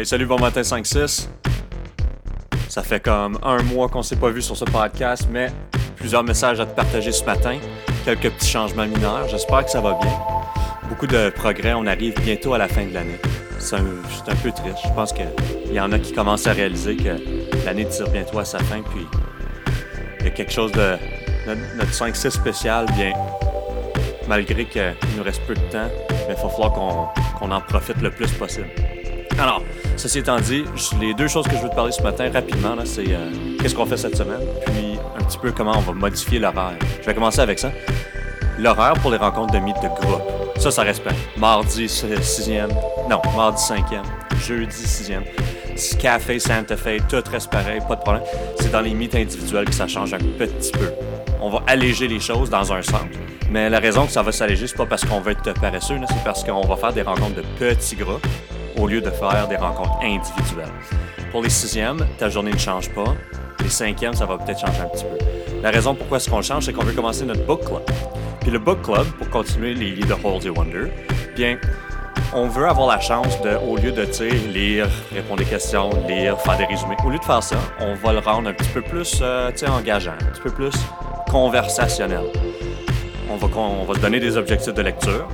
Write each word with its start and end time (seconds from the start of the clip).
Hey, 0.00 0.06
salut, 0.06 0.24
bon 0.24 0.38
matin 0.38 0.62
5-6. 0.62 1.28
Ça 2.70 2.82
fait 2.82 3.00
comme 3.00 3.38
un 3.42 3.62
mois 3.64 3.86
qu'on 3.90 4.02
s'est 4.02 4.16
pas 4.16 4.30
vu 4.30 4.40
sur 4.40 4.56
ce 4.56 4.64
podcast, 4.64 5.28
mais 5.30 5.52
plusieurs 5.96 6.24
messages 6.24 6.58
à 6.58 6.64
te 6.64 6.74
partager 6.74 7.12
ce 7.12 7.22
matin. 7.22 7.58
Quelques 8.06 8.30
petits 8.30 8.48
changements 8.48 8.86
mineurs. 8.86 9.28
J'espère 9.28 9.62
que 9.66 9.70
ça 9.70 9.82
va 9.82 9.98
bien. 10.00 10.18
Beaucoup 10.88 11.06
de 11.06 11.28
progrès. 11.28 11.74
On 11.74 11.86
arrive 11.86 12.14
bientôt 12.22 12.54
à 12.54 12.56
la 12.56 12.66
fin 12.66 12.86
de 12.86 12.94
l'année. 12.94 13.20
C'est 13.58 13.76
un, 13.76 13.80
un 13.80 14.36
peu 14.36 14.50
triste. 14.50 14.78
Je 14.84 14.94
pense 14.94 15.12
qu'il 15.12 15.26
y 15.70 15.78
en 15.78 15.92
a 15.92 15.98
qui 15.98 16.14
commencent 16.14 16.46
à 16.46 16.54
réaliser 16.54 16.96
que 16.96 17.66
l'année 17.66 17.84
tire 17.84 18.08
bientôt 18.08 18.38
à 18.38 18.46
sa 18.46 18.58
fin. 18.60 18.80
Puis 18.80 19.06
il 20.20 20.24
y 20.24 20.28
a 20.28 20.30
quelque 20.30 20.52
chose 20.52 20.72
de. 20.72 20.96
Notre, 21.46 21.76
notre 21.76 21.92
5-6 21.92 22.30
spécial, 22.30 22.86
bien, 22.96 23.12
malgré 24.26 24.64
qu'il 24.64 24.94
nous 25.18 25.22
reste 25.22 25.42
peu 25.46 25.52
de 25.52 25.70
temps, 25.70 25.90
il 26.08 26.34
va 26.34 26.36
falloir 26.36 26.72
qu'on 26.72 27.08
qu'on 27.38 27.50
en 27.50 27.60
profite 27.60 28.00
le 28.00 28.10
plus 28.10 28.30
possible. 28.32 28.68
Alors, 29.38 29.62
ceci 29.96 30.18
étant 30.18 30.40
dit, 30.40 30.64
les 31.00 31.14
deux 31.14 31.28
choses 31.28 31.46
que 31.46 31.56
je 31.56 31.62
veux 31.62 31.68
te 31.68 31.74
parler 31.74 31.92
ce 31.92 32.02
matin 32.02 32.30
rapidement, 32.32 32.76
c'est 32.84 33.04
euh, 33.08 33.30
qu'est-ce 33.60 33.74
qu'on 33.74 33.86
fait 33.86 33.96
cette 33.96 34.16
semaine, 34.16 34.40
puis 34.66 34.98
un 35.18 35.24
petit 35.24 35.38
peu 35.38 35.52
comment 35.52 35.72
on 35.76 35.80
va 35.80 35.92
modifier 35.92 36.38
l'horaire. 36.38 36.76
Je 37.00 37.06
vais 37.06 37.14
commencer 37.14 37.40
avec 37.40 37.58
ça. 37.58 37.70
L'horaire 38.58 38.94
pour 38.94 39.10
les 39.10 39.16
rencontres 39.16 39.52
de 39.52 39.58
mythes 39.58 39.82
de 39.82 39.88
groupe. 39.88 40.22
Ça, 40.58 40.70
ça 40.70 40.82
reste 40.82 41.02
pareil. 41.02 41.18
Mardi 41.36 41.86
6e, 41.86 42.68
non, 43.08 43.20
mardi 43.34 43.62
5e, 43.62 44.02
jeudi 44.46 44.84
6e. 44.84 45.22
Café, 45.98 46.38
Santa 46.38 46.76
Fe, 46.76 46.98
tout 47.08 47.22
reste 47.30 47.50
pareil, 47.50 47.80
pas 47.88 47.96
de 47.96 48.02
problème. 48.02 48.22
C'est 48.58 48.70
dans 48.70 48.82
les 48.82 48.92
mythes 48.92 49.14
individuels 49.14 49.64
que 49.64 49.74
ça 49.74 49.86
change 49.86 50.12
un 50.12 50.18
petit 50.18 50.72
peu. 50.72 50.92
On 51.40 51.48
va 51.48 51.62
alléger 51.66 52.06
les 52.06 52.20
choses 52.20 52.50
dans 52.50 52.70
un 52.72 52.82
sens. 52.82 53.00
Mais 53.50 53.70
la 53.70 53.78
raison 53.78 54.04
que 54.04 54.12
ça 54.12 54.22
va 54.22 54.30
s'alléger, 54.30 54.66
c'est 54.66 54.76
pas 54.76 54.84
parce 54.84 55.04
qu'on 55.04 55.20
veut 55.20 55.32
être 55.32 55.58
paresseux, 55.58 55.98
c'est 56.06 56.24
parce 56.24 56.44
qu'on 56.44 56.60
va 56.60 56.76
faire 56.76 56.92
des 56.92 57.02
rencontres 57.02 57.36
de 57.36 57.42
petits 57.58 57.96
groupes 57.96 58.26
au 58.80 58.86
lieu 58.86 59.00
de 59.00 59.10
faire 59.10 59.46
des 59.48 59.56
rencontres 59.56 59.98
individuelles. 60.02 60.72
Pour 61.30 61.42
les 61.42 61.50
sixièmes, 61.50 62.06
ta 62.18 62.28
journée 62.28 62.52
ne 62.52 62.58
change 62.58 62.90
pas. 62.90 63.14
Les 63.62 63.68
cinquièmes, 63.68 64.14
ça 64.14 64.26
va 64.26 64.38
peut-être 64.38 64.60
changer 64.60 64.80
un 64.80 64.88
petit 64.88 65.04
peu. 65.04 65.18
La 65.62 65.70
raison 65.70 65.94
pourquoi 65.94 66.16
est-ce 66.16 66.30
qu'on 66.30 66.42
change, 66.42 66.64
c'est 66.64 66.72
qu'on 66.72 66.84
veut 66.84 66.94
commencer 66.94 67.24
notre 67.24 67.44
book 67.44 67.64
club. 67.64 67.82
Puis 68.40 68.50
le 68.50 68.58
book 68.58 68.82
club, 68.82 69.06
pour 69.18 69.28
continuer 69.28 69.74
les 69.74 69.90
livres 69.90 70.16
de 70.16 70.26
Hold 70.26 70.46
Wonder, 70.56 70.90
bien, 71.36 71.58
on 72.32 72.48
veut 72.48 72.66
avoir 72.66 72.88
la 72.88 73.00
chance 73.00 73.40
de, 73.42 73.56
au 73.56 73.76
lieu 73.76 73.92
de 73.92 74.06
lire, 74.52 74.88
répondre 75.12 75.40
des 75.40 75.44
questions, 75.44 75.90
lire, 76.08 76.38
faire 76.40 76.56
des 76.56 76.64
résumés, 76.64 76.96
au 77.04 77.10
lieu 77.10 77.18
de 77.18 77.24
faire 77.24 77.42
ça, 77.42 77.56
on 77.80 77.94
va 77.94 78.12
le 78.12 78.20
rendre 78.20 78.48
un 78.48 78.52
petit 78.52 78.70
peu 78.70 78.80
plus 78.80 79.18
euh, 79.20 79.50
engageant, 79.68 80.12
un 80.12 80.32
petit 80.32 80.40
peu 80.40 80.50
plus 80.50 80.74
conversationnel. 81.30 82.24
On 83.28 83.36
va, 83.36 83.48
on 83.56 83.84
va 83.84 83.94
se 83.94 84.00
donner 84.00 84.20
des 84.20 84.36
objectifs 84.36 84.74
de 84.74 84.82
lecture. 84.82 85.28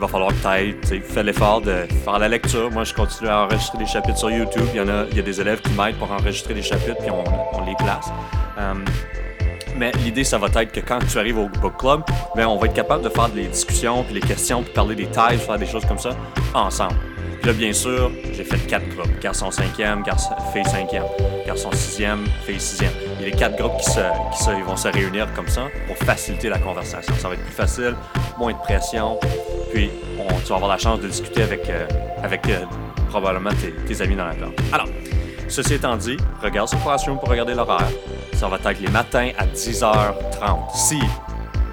Va 0.00 0.08
falloir 0.08 0.30
que 0.30 0.40
tu 0.40 0.46
ailles, 0.46 0.76
tu 0.80 0.88
sais, 0.88 1.00
fais 1.00 1.22
l'effort 1.22 1.60
de 1.60 1.86
faire 2.04 2.18
la 2.18 2.28
lecture. 2.28 2.70
Moi, 2.70 2.84
je 2.84 2.94
continue 2.94 3.28
à 3.28 3.44
enregistrer 3.44 3.76
des 3.76 3.86
chapitres 3.86 4.16
sur 4.16 4.30
YouTube. 4.30 4.64
Il 4.72 4.78
y 4.78 4.80
en 4.80 4.88
a, 4.88 5.04
il 5.10 5.16
y 5.16 5.20
a 5.20 5.22
des 5.22 5.40
élèves 5.40 5.60
qui 5.60 5.70
m'aident 5.72 5.96
pour 5.96 6.10
enregistrer 6.10 6.54
des 6.54 6.62
chapitres, 6.62 6.96
puis 6.98 7.10
on, 7.10 7.64
les 7.66 7.74
place. 7.76 8.10
Euh, 8.58 8.74
mais 9.76 9.92
l'idée, 10.02 10.24
ça 10.24 10.38
va 10.38 10.46
être 10.46 10.72
que 10.72 10.80
quand 10.80 11.00
tu 11.00 11.18
arrives 11.18 11.38
au 11.38 11.48
book 11.48 11.76
club, 11.78 12.00
ben, 12.34 12.46
on 12.46 12.56
va 12.56 12.66
être 12.66 12.74
capable 12.74 13.04
de 13.04 13.10
faire 13.10 13.28
des 13.28 13.44
discussions, 13.44 14.02
puis 14.04 14.14
les 14.14 14.20
questions, 14.20 14.62
puis 14.62 14.72
parler 14.72 14.94
des 14.94 15.06
tailles, 15.06 15.36
faire 15.36 15.58
des 15.58 15.66
choses 15.66 15.84
comme 15.84 15.98
ça 15.98 16.16
ensemble. 16.54 16.96
Puis 17.42 17.50
là, 17.50 17.52
bien 17.52 17.72
sûr, 17.74 18.10
j'ai 18.32 18.44
fait 18.44 18.58
quatre 18.66 18.88
groupes. 18.88 19.20
Garçon 19.20 19.50
5e, 19.50 20.02
garçon, 20.02 20.34
fille 20.52 20.62
5e, 20.62 21.02
garçon 21.46 21.70
6e, 21.70 22.18
fille 22.46 22.56
6e. 22.56 23.09
Il 23.20 23.24
y 23.24 23.26
a 23.26 23.34
les 23.34 23.36
quatre 23.36 23.56
groupes 23.58 23.76
qui, 23.78 24.62
vont 24.62 24.76
se 24.76 24.88
réunir 24.88 25.28
comme 25.34 25.46
ça 25.46 25.66
pour 25.86 25.94
faciliter 25.98 26.48
la 26.48 26.58
conversation. 26.58 27.12
Ça 27.18 27.28
va 27.28 27.34
être 27.34 27.44
plus 27.44 27.52
facile, 27.52 27.94
moins 28.38 28.52
de 28.52 28.58
pression, 28.58 29.18
puis 29.70 29.90
on- 30.18 30.40
tu 30.40 30.48
vas 30.48 30.54
avoir 30.56 30.70
la 30.70 30.78
chance 30.78 31.00
de 31.00 31.06
discuter 31.08 31.42
avec, 31.42 31.68
euh, 31.68 31.86
euh, 32.24 32.64
probablement 33.10 33.50
tes, 33.50 33.72
tes 33.86 34.00
amis 34.02 34.16
dans 34.16 34.24
la 34.24 34.34
classe. 34.34 34.50
Alors, 34.72 34.86
Ceci 35.50 35.74
étant 35.74 35.96
dit, 35.96 36.16
regarde 36.40 36.68
sur 36.68 36.80
Classroom 36.80 37.18
pour 37.18 37.28
regarder 37.28 37.54
l'horaire. 37.54 37.88
Ça 38.34 38.46
va 38.46 38.56
être 38.64 38.80
les 38.80 38.88
matins 38.88 39.30
à 39.36 39.44
10h30. 39.46 40.70
Si 40.76 41.00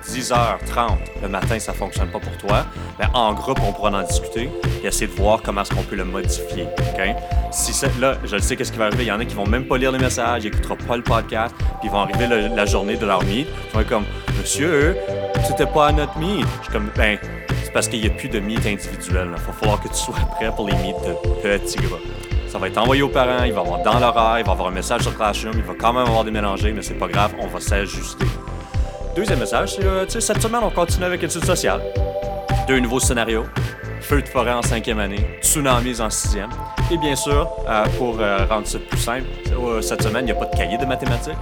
10h30 0.07 0.97
le 1.21 1.27
matin, 1.27 1.59
ça 1.59 1.73
fonctionne 1.73 2.09
pas 2.09 2.19
pour 2.19 2.37
toi, 2.37 2.65
ben 2.99 3.09
en 3.13 3.33
groupe, 3.33 3.59
on 3.67 3.73
pourra 3.73 3.91
en 3.91 4.03
discuter 4.03 4.49
et 4.83 4.87
essayer 4.87 5.07
de 5.07 5.11
voir 5.13 5.41
comment 5.41 5.61
est-ce 5.61 5.73
qu'on 5.73 5.83
peut 5.83 5.95
le 5.95 6.05
modifier. 6.05 6.63
ok? 6.63 7.15
Si 7.51 7.73
là, 7.99 8.17
je 8.23 8.35
le 8.35 8.41
sais 8.41 8.55
qu'est-ce 8.55 8.71
qui 8.71 8.77
va 8.77 8.85
arriver. 8.85 9.03
Il 9.03 9.07
y 9.07 9.11
en 9.11 9.19
a 9.19 9.25
qui 9.25 9.35
vont 9.35 9.47
même 9.47 9.65
pas 9.65 9.77
lire 9.77 9.91
les 9.91 9.99
messages, 9.99 10.43
ils 10.43 10.51
n'écouteront 10.51 10.75
pas 10.75 10.97
le 10.97 11.03
podcast, 11.03 11.55
puis 11.57 11.89
ils 11.89 11.91
vont 11.91 11.99
arriver 11.99 12.27
la 12.27 12.65
journée 12.65 12.95
de 12.95 13.05
leur 13.05 13.23
meet. 13.23 13.47
Ils 13.69 13.73
vont 13.73 13.81
être 13.81 13.89
comme, 13.89 14.05
Monsieur, 14.39 14.95
c'était 15.45 15.65
pas 15.65 15.87
à 15.87 15.91
notre 15.91 16.17
meet. 16.17 16.45
Je 16.59 16.63
suis 16.63 16.71
comme, 16.71 16.89
ben, 16.95 17.17
c'est 17.63 17.73
parce 17.73 17.87
qu'il 17.87 17.99
n'y 17.99 18.07
a 18.07 18.11
plus 18.11 18.29
de 18.29 18.39
meet 18.39 18.65
individuel. 18.65 19.27
Il 19.27 19.45
va 19.45 19.53
falloir 19.53 19.81
que 19.81 19.87
tu 19.89 19.95
sois 19.95 20.15
prêt 20.35 20.51
pour 20.55 20.67
les 20.67 20.75
meets 20.75 20.95
de 21.05 21.13
petits 21.41 21.77
groupes. 21.77 21.99
Ça 22.47 22.57
va 22.57 22.67
être 22.67 22.77
envoyé 22.77 23.01
aux 23.01 23.09
parents, 23.09 23.43
il 23.43 23.51
va 23.51 23.59
avoir 23.61 23.83
dans 23.83 23.99
l'horaire, 23.99 24.39
il 24.39 24.45
va 24.45 24.53
avoir 24.53 24.69
un 24.69 24.71
message 24.71 25.01
sur 25.01 25.15
Classroom, 25.15 25.53
il 25.57 25.63
va 25.63 25.73
quand 25.77 25.91
même 25.91 26.07
avoir 26.07 26.23
des 26.23 26.31
mélangés, 26.31 26.71
mais 26.71 26.81
c'est 26.81 26.93
pas 26.93 27.07
grave, 27.07 27.33
on 27.39 27.47
va 27.47 27.59
s'ajuster. 27.59 28.25
Deuxième 29.17 29.39
message, 29.39 29.73
c'est 29.73 29.83
euh, 29.83 30.05
cette 30.07 30.39
semaine, 30.43 30.61
on 30.61 30.69
continue 30.69 31.05
avec 31.05 31.23
études 31.23 31.43
sociales. 31.43 31.81
Deux 32.67 32.79
nouveaux 32.79 32.99
scénarios. 32.99 33.45
Feu 33.99 34.21
de 34.21 34.27
forêt 34.27 34.53
en 34.53 34.61
cinquième 34.61 34.99
année, 34.99 35.25
tsunamis 35.41 35.99
en 35.99 36.11
sixième. 36.11 36.51
Et 36.91 36.99
bien 36.99 37.15
sûr, 37.15 37.49
euh, 37.67 37.83
pour 37.97 38.19
euh, 38.19 38.45
rendre 38.45 38.67
ça 38.67 38.77
plus 38.77 38.99
simple, 38.99 39.25
cette 39.81 40.03
semaine, 40.03 40.21
il 40.21 40.25
n'y 40.25 40.31
a 40.33 40.35
pas 40.35 40.45
de 40.45 40.55
cahier 40.55 40.77
de 40.77 40.85
mathématiques. 40.85 41.33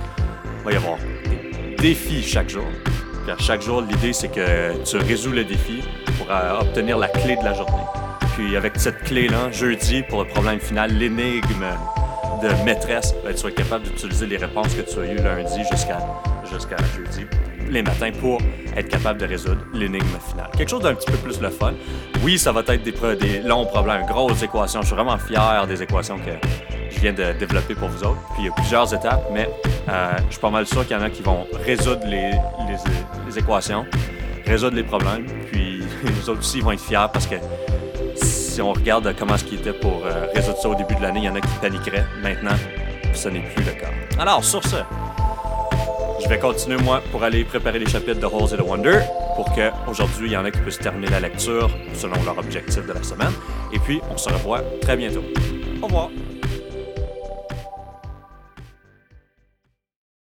Il 0.59 0.63
va 0.63 0.72
y 0.72 0.75
avoir 0.78 0.97
des 1.25 1.75
défis 1.75 2.24
chaque 2.24 2.47
jour. 2.47 2.63
Chaque 3.40 3.62
jour, 3.62 3.81
l'idée, 3.81 4.13
c'est 4.13 4.30
que 4.30 4.81
tu 4.86 4.96
résous 4.96 5.34
le 5.34 5.44
défi 5.44 5.84
pour 6.18 6.28
obtenir 6.62 6.97
la 6.97 7.09
clé 7.09 7.36
de 7.36 7.44
la 7.44 7.53
journée. 7.53 7.84
Puis 8.36 8.56
avec 8.56 8.78
cette 8.78 9.03
clé-là, 9.03 9.52
jeudi, 9.52 10.02
pour 10.03 10.24
le 10.24 10.30
problème 10.30 10.62
final, 10.62 10.92
l'énigme 10.94 11.66
de 12.42 12.63
maîtresse, 12.63 13.13
ben, 13.25 13.36
tu 13.36 13.44
vas 13.44 13.50
être 13.50 13.56
capable 13.56 13.84
d'utiliser 13.84 14.28
les 14.28 14.38
réponses 14.38 14.74
que 14.74 14.90
tu 14.90 14.97
as 14.97 15.12
eues 15.12 15.18
lundi 15.18 15.62
jusqu'à 15.69 15.97
jusqu'à 16.45 16.78
jeudi, 16.95 17.25
les 17.69 17.81
matins, 17.81 18.11
pour 18.19 18.39
être 18.75 18.89
capable 18.89 19.19
de 19.19 19.25
résoudre 19.25 19.61
l'énigme 19.73 20.06
finale. 20.29 20.50
Quelque 20.57 20.69
chose 20.69 20.81
d'un 20.81 20.94
petit 20.94 21.11
peu 21.11 21.17
plus 21.17 21.39
le 21.39 21.50
fun. 21.50 21.73
Oui, 22.23 22.38
ça 22.38 22.51
va 22.51 22.61
être 22.67 22.83
des, 22.83 23.39
longs 23.39 23.66
problèmes, 23.66 24.06
grosses 24.06 24.44
équations. 24.44 24.81
Je 24.81 24.88
suis 24.88 24.95
vraiment 24.95 25.17
fier 25.17 25.66
des 25.67 25.81
équations 25.81 26.17
que 26.17 26.31
je 26.89 27.00
viens 27.00 27.13
de 27.13 27.33
développer 27.33 27.75
pour 27.75 27.89
vous 27.89 28.03
autres. 28.03 28.22
Puis 28.33 28.44
il 28.44 28.45
y 28.45 28.50
a 28.50 28.51
plusieurs 28.51 28.94
étapes, 28.94 29.23
mais 29.31 29.50
euh, 29.89 30.11
je 30.28 30.33
suis 30.33 30.41
pas 30.41 30.50
mal 30.50 30.66
sûr 30.66 30.85
qu'il 30.85 30.95
y 30.95 31.00
en 31.00 31.03
a 31.03 31.09
qui 31.09 31.22
vont 31.22 31.45
résoudre 31.66 32.06
les 32.06 33.38
équations, 33.38 33.85
résoudre 34.45 34.75
les 34.75 34.83
problèmes, 34.83 35.25
puis 35.51 35.83
les 36.03 36.29
autres 36.29 36.39
aussi 36.39 36.62
vont 36.62 36.72
être 36.72 36.83
fiers 36.83 37.07
parce 37.12 37.27
que 37.27 37.35
si 38.16 38.62
on 38.62 38.72
regarde 38.72 39.13
comment 39.19 39.38
ce 39.38 39.44
qui 39.44 39.56
était 39.56 39.73
pour 39.73 40.06
euh, 40.06 40.27
résoudre 40.33 40.57
ça 40.57 40.69
au 40.69 40.75
début 40.75 40.95
de 40.95 41.01
l'année, 41.01 41.19
il 41.19 41.25
y 41.25 41.29
en 41.29 41.35
a 41.35 41.41
qui 41.41 41.47
paniqueraient. 41.62 42.06
Maintenant, 42.23 42.56
ce 43.13 43.27
n'est 43.27 43.41
plus 43.41 43.63
le 43.66 43.72
cas. 43.72 43.89
Alors, 44.17 44.44
sur 44.44 44.63
ce, 44.63 44.77
je 46.25 46.30
vais 46.30 46.40
continuer, 46.40 46.81
moi, 46.81 47.03
pour 47.12 47.24
aller 47.24 47.44
préparer 47.44 47.78
les 47.78 47.86
chapitres 47.86 48.19
de 48.19 48.25
Holes 48.25 48.52
et 48.52 48.58
de 48.58 48.63
Wonder 48.63 49.00
pour 49.36 49.46
qu'aujourd'hui, 49.53 50.30
il 50.30 50.34
y 50.34 50.38
en 50.38 50.44
a 50.44 50.50
qui 50.50 50.59
puissent 50.59 50.80
terminer 50.80 51.08
la 51.12 51.19
lecture 51.19 51.69
selon 51.94 52.16
leur 52.24 52.38
objectif 52.40 52.84
de 52.86 52.94
la 52.94 53.03
semaine. 53.03 53.31
Et 53.72 53.78
puis, 53.78 54.02
on 54.09 54.18
se 54.18 54.30
revoit 54.30 54.63
très 54.81 54.97
bientôt. 54.97 55.24
Au 55.84 55.86
revoir. 55.86 56.09